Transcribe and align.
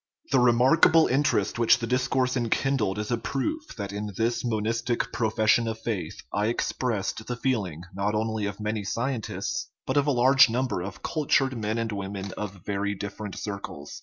The 0.31 0.39
remarkable 0.39 1.05
interest 1.05 1.59
which 1.59 1.77
the 1.77 1.85
discourse 1.85 2.35
en 2.35 2.49
kindled 2.49 2.97
is 2.97 3.11
a 3.11 3.19
proof 3.19 3.75
that 3.77 3.93
in 3.93 4.11
this 4.17 4.43
monistic 4.43 5.13
profession 5.13 5.67
of 5.67 5.77
faith 5.77 6.17
I 6.33 6.47
expressed 6.47 7.27
the 7.27 7.35
feeling 7.35 7.83
not 7.93 8.15
only 8.15 8.47
of 8.47 8.59
many 8.59 8.83
scientists, 8.83 9.69
but 9.85 9.97
of 9.97 10.07
a 10.07 10.11
large 10.11 10.49
number 10.49 10.81
of 10.81 11.03
cultured 11.03 11.55
men 11.55 11.77
and 11.77 11.91
women 11.91 12.31
of 12.35 12.65
very 12.65 12.95
different 12.95 13.35
circles. 13.37 13.99